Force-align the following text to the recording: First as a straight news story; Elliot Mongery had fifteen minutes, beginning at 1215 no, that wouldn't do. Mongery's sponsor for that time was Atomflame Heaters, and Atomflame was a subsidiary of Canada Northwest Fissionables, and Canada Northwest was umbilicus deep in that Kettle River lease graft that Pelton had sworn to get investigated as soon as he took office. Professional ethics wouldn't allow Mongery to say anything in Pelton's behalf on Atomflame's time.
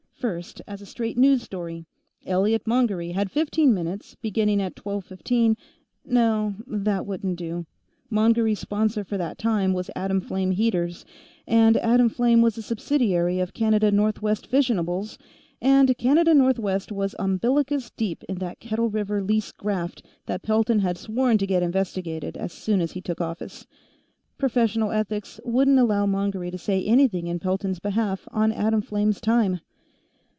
First 0.29 0.61
as 0.67 0.83
a 0.83 0.85
straight 0.85 1.17
news 1.17 1.41
story; 1.41 1.87
Elliot 2.27 2.67
Mongery 2.67 3.13
had 3.13 3.31
fifteen 3.31 3.73
minutes, 3.73 4.15
beginning 4.21 4.61
at 4.61 4.77
1215 4.77 5.57
no, 6.05 6.53
that 6.67 7.07
wouldn't 7.07 7.39
do. 7.39 7.65
Mongery's 8.11 8.59
sponsor 8.59 9.03
for 9.03 9.17
that 9.17 9.39
time 9.39 9.73
was 9.73 9.89
Atomflame 9.95 10.51
Heaters, 10.53 11.05
and 11.47 11.75
Atomflame 11.75 12.43
was 12.43 12.55
a 12.55 12.61
subsidiary 12.61 13.39
of 13.39 13.55
Canada 13.55 13.89
Northwest 13.89 14.45
Fissionables, 14.47 15.17
and 15.59 15.97
Canada 15.97 16.35
Northwest 16.35 16.91
was 16.91 17.15
umbilicus 17.17 17.89
deep 17.97 18.23
in 18.25 18.35
that 18.37 18.59
Kettle 18.59 18.91
River 18.91 19.23
lease 19.23 19.51
graft 19.51 20.05
that 20.27 20.43
Pelton 20.43 20.77
had 20.81 20.99
sworn 20.99 21.39
to 21.39 21.47
get 21.47 21.63
investigated 21.63 22.37
as 22.37 22.53
soon 22.53 22.79
as 22.79 22.91
he 22.91 23.01
took 23.01 23.21
office. 23.21 23.65
Professional 24.37 24.91
ethics 24.91 25.39
wouldn't 25.45 25.79
allow 25.79 26.05
Mongery 26.05 26.51
to 26.51 26.59
say 26.59 26.85
anything 26.85 27.25
in 27.25 27.39
Pelton's 27.39 27.79
behalf 27.79 28.27
on 28.31 28.51
Atomflame's 28.51 29.19
time. 29.19 29.61